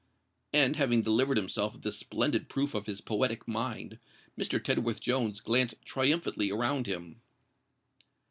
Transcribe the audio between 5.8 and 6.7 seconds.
triumphantly